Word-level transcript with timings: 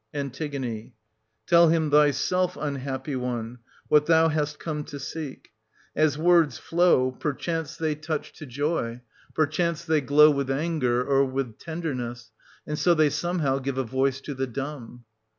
1280 0.13 0.79
An. 0.87 0.91
Tell 1.45 1.67
him 1.69 1.91
thyself, 1.91 2.57
unhappy 2.59 3.15
one, 3.15 3.59
what 3.87 4.07
thou 4.07 4.29
hast 4.29 4.57
come 4.57 4.83
to 4.85 4.99
seek. 4.99 5.51
As 5.95 6.17
words 6.17 6.57
flow, 6.57 7.11
perchance 7.11 7.77
they 7.77 7.93
touch 7.93 8.33
to 8.39 8.47
1282— 8.47 8.49
i3i6] 8.49 8.51
OEDIPUS 8.51 8.55
AT 8.55 8.57
COLONUS. 8.57 8.97
107 8.97 8.97
joy, 8.97 9.01
perchance 9.39 9.85
they 9.85 10.01
glow 10.01 10.31
with 10.31 10.49
anger, 10.49 11.03
or 11.05 11.23
with 11.25 11.59
tenderness, 11.59 12.31
and 12.65 12.79
so 12.79 12.95
they 12.95 13.09
somehow 13.11 13.59
give 13.59 13.77
a 13.77 13.83
voice 13.83 14.21
to 14.21 14.33
the 14.33 14.47
dumb. 14.47 15.03